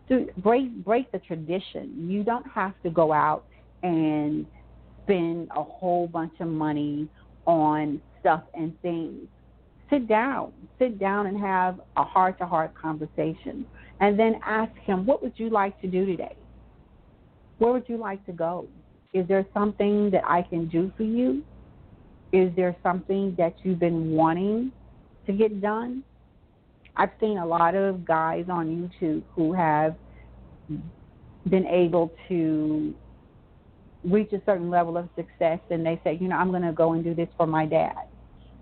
[0.07, 2.07] Do, break break the tradition.
[2.09, 3.45] You don't have to go out
[3.81, 4.45] and
[5.03, 7.07] spend a whole bunch of money
[7.45, 9.27] on stuff and things.
[9.89, 13.65] Sit down, sit down and have a heart to heart conversation,
[13.99, 16.35] and then ask him, "What would you like to do today?
[17.59, 18.67] Where would you like to go?
[19.13, 21.43] Is there something that I can do for you?
[22.31, 24.73] Is there something that you've been wanting
[25.25, 26.03] to get done.
[26.95, 29.95] I've seen a lot of guys on YouTube who have
[31.49, 32.93] been able to
[34.03, 36.93] reach a certain level of success and they say, you know, I'm going to go
[36.93, 37.93] and do this for my dad.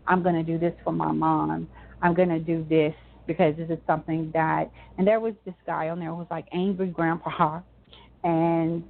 [0.07, 1.67] I'm going to do this for my mom.
[2.01, 2.93] I'm going to do this
[3.25, 6.45] because this is something that, and there was this guy on there who was like
[6.51, 7.61] angry grandpa,
[8.23, 8.83] and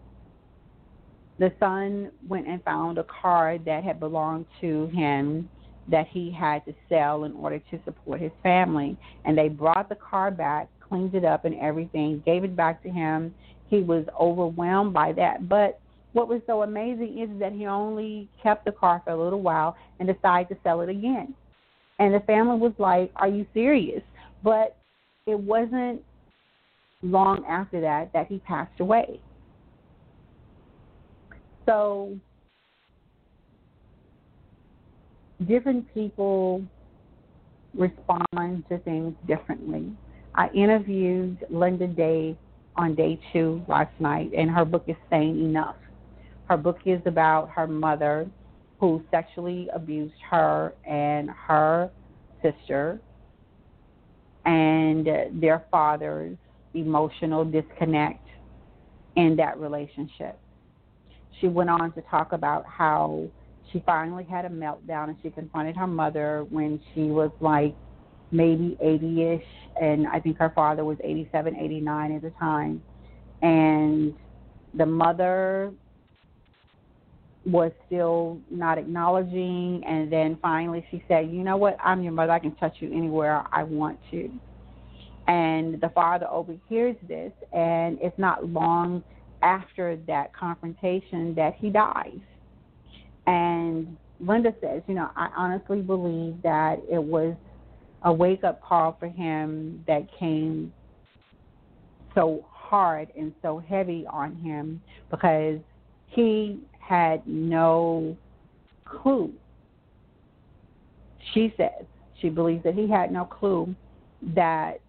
[1.40, 5.50] the son went and found a car that had belonged to him
[5.90, 8.98] that he had to sell in order to support his family.
[9.26, 12.90] And they brought the car back, cleaned it up and everything, gave it back to
[12.90, 13.34] him.
[13.68, 15.50] He was overwhelmed by that.
[15.50, 15.80] But
[16.14, 19.76] what was so amazing is that he only kept the car for a little while
[20.00, 21.34] and decided to sell it again.
[22.00, 24.02] And the family was like, Are you serious?
[24.44, 24.78] But
[25.26, 26.02] it wasn't
[27.02, 29.20] long after that that he passed away.
[31.66, 32.18] So
[35.48, 36.64] different people
[37.74, 39.92] respond to things differently.
[40.36, 42.38] I interviewed Linda Day
[42.76, 45.76] on day two last night, and her book is Saying Enough.
[46.54, 48.28] Her book is about her mother
[48.80, 51.90] who sexually abused her and her
[52.44, 53.02] sister
[54.46, 55.04] and
[55.42, 56.38] their father's
[56.76, 58.24] emotional disconnect
[59.16, 60.38] in that relationship.
[61.42, 63.24] She went on to talk about how
[63.72, 67.74] she finally had a meltdown and she confronted her mother when she was like
[68.30, 69.44] maybe 80 ish,
[69.82, 72.84] and I think her father was 87, 89 at the time.
[73.42, 74.14] And
[74.76, 75.74] the mother
[77.46, 81.78] was still not acknowledging, and then finally she said, You know what?
[81.84, 82.32] I'm your mother.
[82.32, 84.30] I can touch you anywhere I want to.
[85.28, 89.04] And the father overhears this, and it's not long
[89.42, 92.20] after that confrontation that he dies.
[93.28, 97.36] And Linda says, You know, I honestly believe that it was
[98.04, 100.74] a wake up call for him that came
[102.16, 105.60] so hard and so heavy on him because
[106.08, 108.16] he had no
[108.86, 109.32] clue.
[111.34, 111.86] She says
[112.22, 113.76] she believes that he had no clue
[114.36, 114.80] that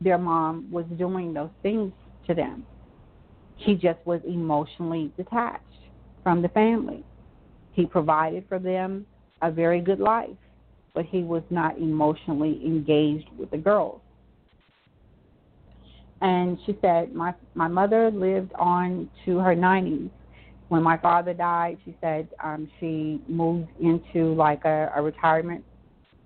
[0.00, 1.92] their mom was doing those things
[2.26, 2.64] to them.
[3.56, 5.62] He just was emotionally detached
[6.22, 7.04] from the family.
[7.72, 9.06] He provided for them
[9.42, 10.36] a very good life,
[10.94, 14.00] but he was not emotionally engaged with the girls.
[16.20, 20.10] And she said, My my mother lived on to her nineties.
[20.68, 25.64] When my father died, she said um, she moved into like a, a retirement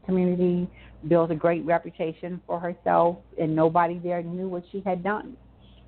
[0.07, 0.69] community,
[1.09, 5.37] built a great reputation for herself, and nobody there knew what she had done.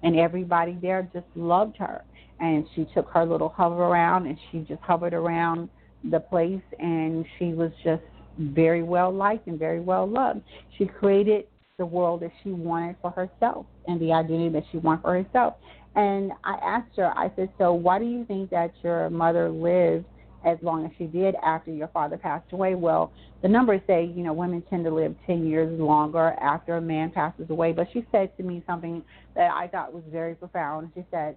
[0.02, 2.02] And everybody there just loved her
[2.40, 5.68] and she took her little Hoveround and she just hovered around
[6.10, 8.02] the place and she was just
[8.38, 10.40] very well liked and very well loved.
[10.78, 11.44] She created
[11.78, 15.54] the world that she wanted for herself and the identity that she wanted for herself.
[15.96, 20.04] And I asked her, I said, So why do you think that your mother lived
[20.44, 22.74] as long as she did after your father passed away?
[22.74, 23.12] Well,
[23.42, 27.10] the numbers say, you know, women tend to live 10 years longer after a man
[27.10, 27.72] passes away.
[27.72, 29.02] But she said to me something
[29.34, 30.90] that I thought was very profound.
[30.94, 31.36] She said,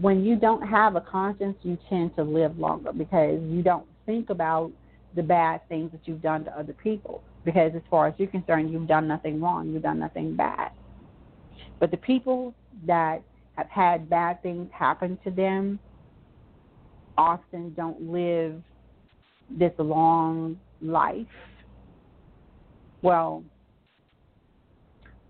[0.00, 4.28] when you don't have a conscience, you tend to live longer because you don't think
[4.28, 4.70] about
[5.14, 7.22] the bad things that you've done to other people.
[7.44, 10.72] Because as far as you're concerned, you've done nothing wrong, you've done nothing bad.
[11.80, 12.54] But the people
[12.86, 13.22] that
[13.56, 15.80] have had bad things happen to them
[17.18, 18.62] often don't live
[19.50, 21.26] this long life.
[23.02, 23.42] Well,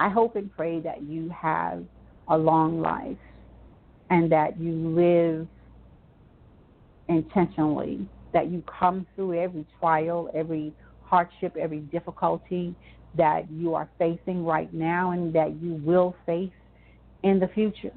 [0.00, 1.84] I hope and pray that you have
[2.28, 3.18] a long life
[4.10, 5.48] and that you live
[7.08, 10.72] intentionally, that you come through every trial, every
[11.02, 12.74] hardship, every difficulty
[13.16, 16.50] that you are facing right now and that you will face
[17.22, 17.92] in the future.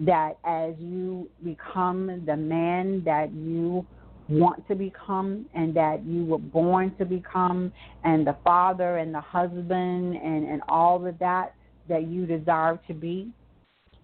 [0.00, 3.84] That as you become the man that you
[4.28, 7.72] want to become and that you were born to become,
[8.04, 11.54] and the father and the husband and, and all of that
[11.88, 13.28] that you desire to be,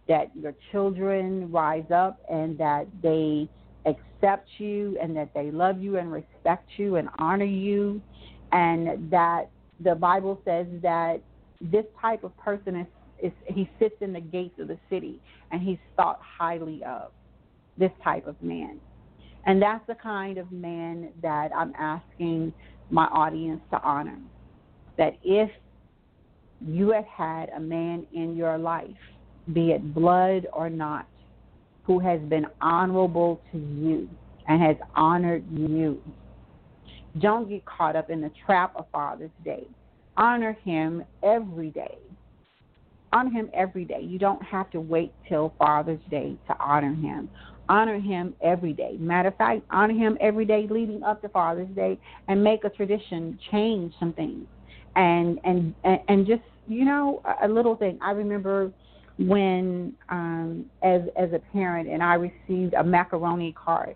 [0.08, 3.48] that your children rise up and that they
[3.86, 8.00] accept you and that they love you and respect you and honor you.
[8.52, 11.20] And that the bible says that
[11.60, 12.86] this type of person is,
[13.46, 15.20] he sits in the gates of the city
[15.50, 17.12] and he's thought highly of
[17.78, 18.78] this type of man
[19.46, 22.52] and that's the kind of man that i'm asking
[22.90, 24.18] my audience to honor
[24.96, 25.50] that if
[26.66, 28.96] you had had a man in your life
[29.52, 31.06] be it blood or not,
[31.84, 34.08] who has been honorable to you
[34.48, 36.00] and has honored you.
[37.20, 39.66] Don't get caught up in the trap of Father's Day.
[40.16, 41.98] Honor him every day.
[43.14, 44.00] Honor him every day.
[44.02, 47.30] You don't have to wait till Father's Day to honor him.
[47.68, 48.96] Honor him every day.
[48.98, 51.96] Matter of fact, honor him every day leading up to Father's Day
[52.26, 54.46] and make a tradition, change some things.
[54.96, 57.98] And and and, and just, you know, a, a little thing.
[58.02, 58.72] I remember
[59.16, 63.94] when um, as as a parent and I received a macaroni card.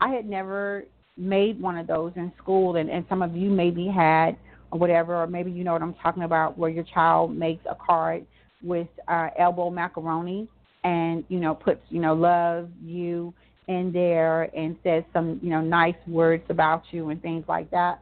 [0.00, 0.84] I had never
[1.18, 4.38] made one of those in school, and, and some of you maybe had
[4.70, 7.74] or whatever, or maybe you know what I'm talking about, where your child makes a
[7.74, 8.26] card
[8.64, 10.48] with uh, elbow macaroni
[10.84, 13.32] and you know puts you know love you
[13.68, 18.00] in there and says some you know nice words about you and things like that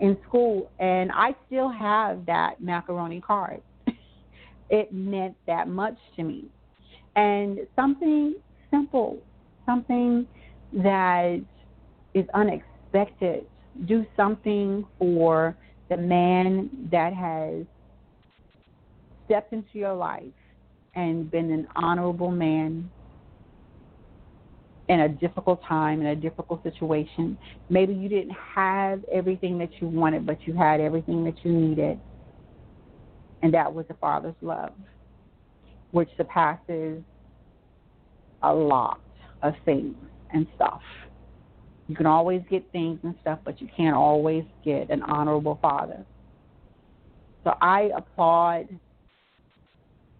[0.00, 3.62] in school and I still have that macaroni card
[4.70, 6.46] it meant that much to me.
[7.14, 8.34] And something
[8.70, 9.18] simple,
[9.66, 10.26] something
[10.72, 11.40] that
[12.14, 13.44] is unexpected,
[13.86, 15.56] do something for
[15.90, 17.66] the man that has
[19.32, 20.22] stepped into your life
[20.94, 22.90] and been an honorable man
[24.88, 27.38] in a difficult time, in a difficult situation.
[27.70, 31.98] Maybe you didn't have everything that you wanted, but you had everything that you needed.
[33.42, 34.72] And that was the Father's love,
[35.92, 37.02] which surpasses
[38.42, 39.00] a lot
[39.42, 39.94] of things
[40.34, 40.82] and stuff.
[41.88, 46.04] You can always get things and stuff, but you can't always get an honorable father.
[47.44, 48.68] So I applaud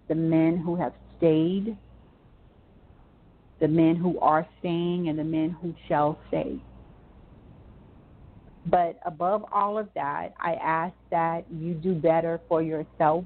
[0.08, 1.76] the men who have stayed,
[3.60, 6.58] the men who are staying, and the men who shall stay.
[8.66, 13.24] But above all of that, I ask that you do better for yourself,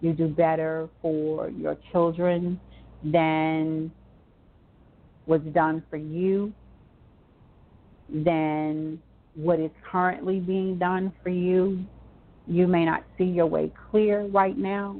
[0.00, 2.60] you do better for your children
[3.02, 3.92] than
[5.26, 6.52] was done for you,
[8.08, 9.00] than
[9.34, 11.84] what is currently being done for you.
[12.46, 14.96] You may not see your way clear right now,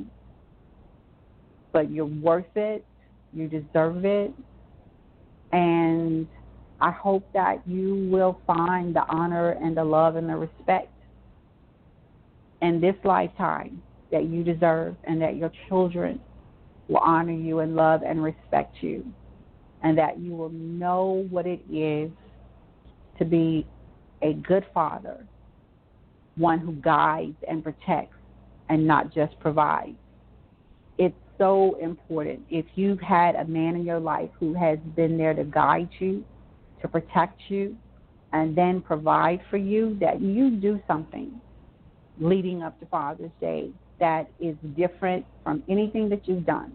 [1.73, 2.85] but you're worth it.
[3.33, 4.33] You deserve it.
[5.53, 6.27] And
[6.81, 10.91] I hope that you will find the honor and the love and the respect
[12.61, 16.21] in this lifetime that you deserve and that your children
[16.89, 19.05] will honor you and love and respect you
[19.83, 22.11] and that you will know what it is
[23.19, 23.67] to be
[24.23, 25.27] a good father,
[26.37, 28.17] one who guides and protects
[28.69, 29.97] and not just provides.
[31.43, 32.43] So important.
[32.51, 36.25] If you've had a man in your life who has been there to guide you,
[36.81, 37.77] to protect you
[38.33, 41.33] and then provide for you, that you do something
[42.21, 46.73] leading up to Father's Day that is different from anything that you've done.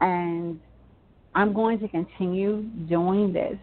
[0.00, 0.58] And
[1.36, 3.56] I'm going to continue doing this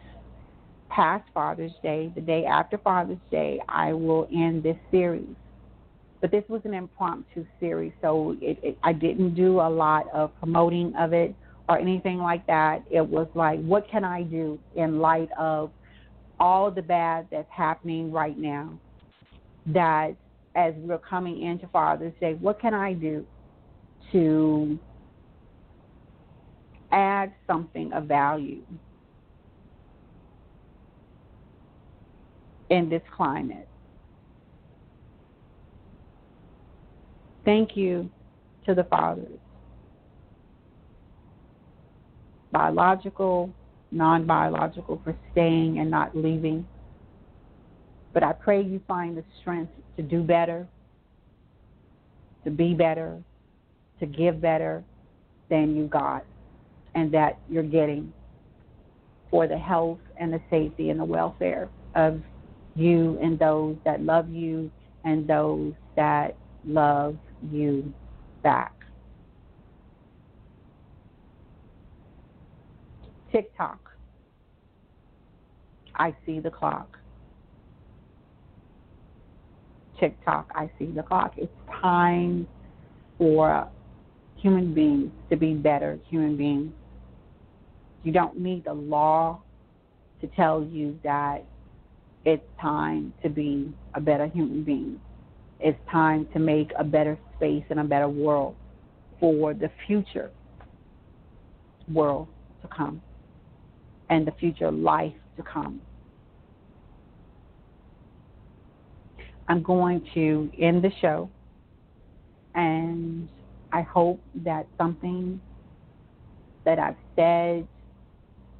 [0.90, 2.14] past Father's Day.
[2.16, 5.36] The day after Father's Day, I will end this series.
[6.26, 10.36] But this was an impromptu series, so it, it, I didn't do a lot of
[10.40, 11.36] promoting of it
[11.70, 12.84] or anything like that.
[12.90, 15.70] It was like, what can I do in light of
[16.40, 18.74] all the bad that's happening right now?
[19.68, 20.16] That
[20.56, 23.24] as we're coming into Father's Day, what can I do
[24.12, 24.80] to
[26.92, 28.64] add something of value
[32.72, 33.68] in this climate?
[37.46, 38.10] Thank you
[38.66, 39.40] to the fathers
[42.52, 43.50] biological,
[43.92, 46.66] non biological, for staying and not leaving.
[48.14, 50.66] But I pray you find the strength to do better,
[52.46, 53.22] to be better,
[54.00, 54.84] to give better
[55.50, 56.24] than you got,
[56.96, 58.14] and that you're getting
[59.30, 62.22] for the health and the safety and the welfare of
[62.74, 64.72] you and those that love you
[65.04, 67.18] and those that love
[67.52, 67.94] you
[68.44, 68.74] back.
[73.32, 73.92] Tick tock.
[75.96, 76.98] I see the clock.
[80.00, 80.52] Tick tock.
[80.54, 81.34] I see the clock.
[81.38, 82.48] It's time
[83.18, 83.68] for
[84.36, 86.72] human beings to be better human beings.
[88.04, 89.42] You don't need the law
[90.22, 91.46] to tell you that
[92.26, 95.00] it's time to be a better human being.
[95.60, 98.56] It's time to make a better space and a better world
[99.20, 100.32] for the future
[101.92, 102.28] world
[102.62, 103.02] to come
[104.10, 105.82] and the future life to come.
[109.48, 111.30] I'm going to end the show,
[112.56, 113.30] and
[113.72, 115.40] I hope that something
[116.66, 117.68] that I've said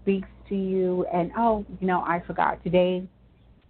[0.04, 1.06] speaks to you.
[1.12, 3.08] And oh, you know, I forgot today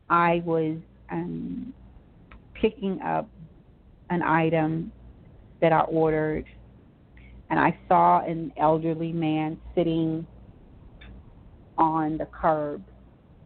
[0.09, 0.77] I was
[1.09, 1.73] um,
[2.65, 3.29] picking up
[4.09, 4.91] an item
[5.61, 6.45] that I ordered,
[7.51, 10.25] and I saw an elderly man sitting
[11.77, 12.83] on the curb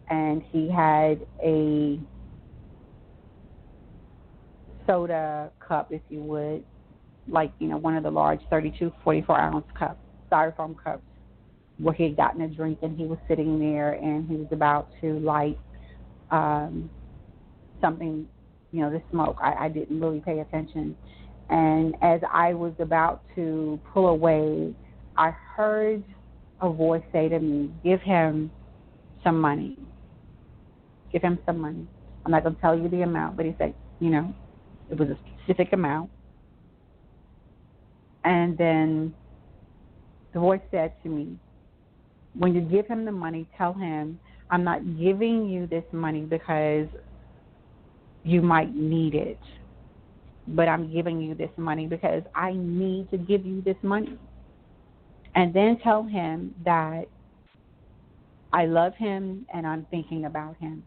[0.09, 1.99] and he had a
[4.87, 6.63] soda cup, if you would,
[7.27, 9.99] like, you know, one of the large 32, 44 ounce cups,
[10.31, 11.03] styrofoam cups,
[11.77, 14.87] where he had gotten a drink and he was sitting there and he was about
[15.01, 15.59] to light
[16.31, 16.89] um,
[17.81, 18.25] something,
[18.71, 19.37] you know, the smoke.
[19.41, 20.95] I, I didn't really pay attention.
[21.49, 24.75] And as I was about to pull away,
[25.17, 26.03] I heard
[26.61, 28.51] a voice say to me, Give him
[29.23, 29.77] some money.
[31.11, 31.87] Give him some money.
[32.25, 34.33] I'm not going to tell you the amount, but he said, You know,
[34.91, 36.11] it was a specific amount.
[38.23, 39.15] And then
[40.33, 41.39] the voice said to me,
[42.37, 44.19] When you give him the money, tell him,
[44.51, 46.87] I'm not giving you this money because
[48.29, 49.39] you might need it,
[50.47, 54.17] but I'm giving you this money because I need to give you this money
[55.35, 57.05] and then tell him that
[58.53, 60.83] I love him and I'm thinking about him.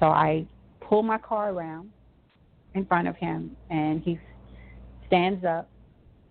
[0.00, 0.46] So I
[0.80, 1.90] pull my car around
[2.74, 4.18] in front of him and he
[5.06, 5.70] stands up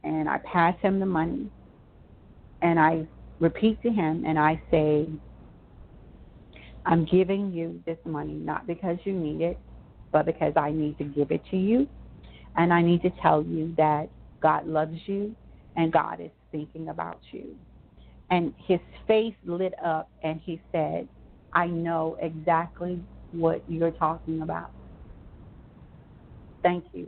[0.04, 1.50] and I pass him the money
[2.62, 3.08] and I
[3.40, 5.08] repeat to him and I say,
[6.86, 9.62] I'm giving you this money not because you need it,
[10.12, 11.88] but because I need to give it to you.
[12.58, 14.10] And I need to tell you that
[14.42, 15.36] God loves you
[15.76, 17.56] and God is thinking about you.
[18.32, 21.10] And his face lit up and he said,
[21.54, 24.72] I know exactly what you're talking about.
[26.64, 27.08] Thank you.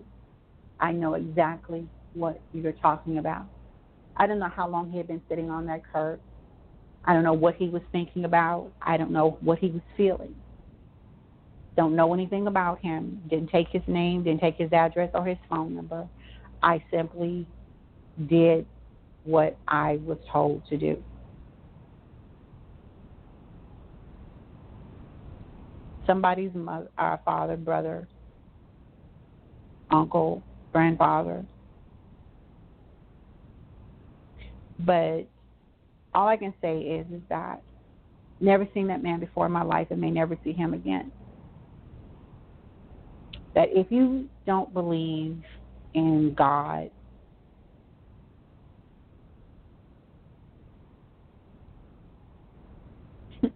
[0.80, 3.48] I know exactly what you're talking about.
[4.18, 6.22] I don't know how long he had been sitting on that curb.
[7.06, 8.72] I don't know what he was thinking about.
[8.82, 10.36] I don't know what he was feeling.
[11.78, 13.22] Don't know anything about him.
[13.30, 16.08] Didn't take his name, didn't take his address or his phone number.
[16.64, 17.46] I simply
[18.28, 18.66] did
[19.24, 21.04] what I was told to do.
[26.08, 28.08] Somebody's mother, our father, brother,
[29.92, 31.44] uncle, grandfather.
[34.80, 35.28] But
[36.16, 37.62] all I can say is is that
[38.42, 41.14] never seen that man before in my life and may never see him again.
[43.56, 45.44] That if you don't believe
[45.94, 46.92] in God,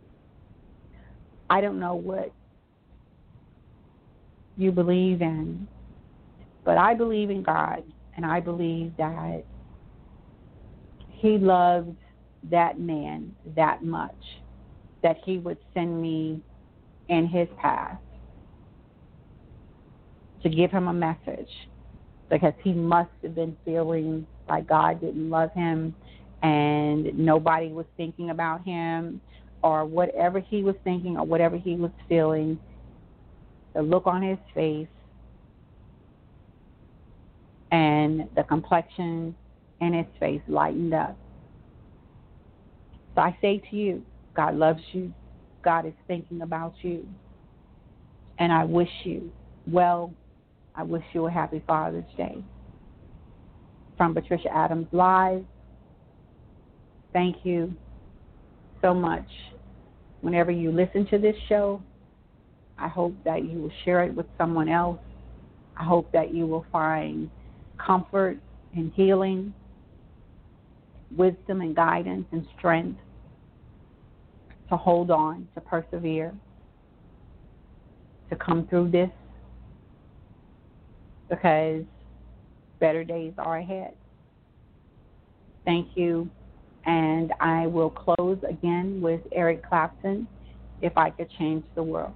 [1.49, 2.33] I don't know what
[4.57, 5.69] you believe in,
[6.65, 7.83] but I believe in God
[8.17, 9.45] and I believe that
[11.09, 11.97] He loved
[12.43, 14.11] that man that much
[15.03, 16.41] that he would send me
[17.09, 17.97] in his path
[20.43, 21.49] to give him a message
[22.29, 25.95] because he must have been feeling like God didn't love him
[26.41, 29.21] and nobody was thinking about him
[29.63, 32.57] or whatever he was thinking or whatever he was feeling,
[33.75, 34.87] the look on his face
[37.71, 39.35] and the complexion
[39.81, 41.17] in his face lightened up.
[43.15, 44.03] So I say to you,
[44.35, 45.13] God loves you.
[45.63, 47.05] God is thinking about you.
[48.37, 49.31] And I wish you
[49.67, 50.13] well.
[50.75, 52.43] I wish you a happy Father's Day.
[53.97, 55.43] From Patricia Adams Live,
[57.11, 57.73] thank you
[58.81, 59.27] so much.
[60.21, 61.81] Whenever you listen to this show,
[62.77, 64.99] I hope that you will share it with someone else.
[65.77, 67.29] I hope that you will find
[67.77, 68.37] comfort
[68.73, 69.53] and healing
[71.15, 72.99] wisdom and guidance and strength
[74.69, 76.33] to hold on, to persevere,
[78.29, 79.09] to come through this
[81.29, 81.83] because
[82.79, 83.93] better days are ahead.
[85.65, 86.29] Thank you.
[86.85, 90.27] And I will close again with Eric Clapton,
[90.81, 92.13] If I Could Change the World.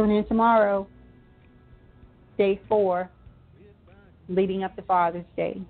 [0.00, 0.88] Tune in tomorrow,
[2.38, 3.10] day four,
[4.30, 5.60] leading up to Father's Day.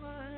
[0.00, 0.37] my